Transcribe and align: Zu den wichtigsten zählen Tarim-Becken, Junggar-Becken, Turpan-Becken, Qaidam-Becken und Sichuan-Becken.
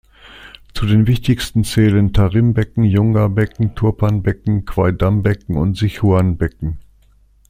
Zu 0.73 0.87
den 0.87 1.05
wichtigsten 1.05 1.63
zählen 1.63 2.11
Tarim-Becken, 2.11 2.83
Junggar-Becken, 2.85 3.75
Turpan-Becken, 3.75 4.65
Qaidam-Becken 4.65 5.57
und 5.57 5.77
Sichuan-Becken. 5.77 6.79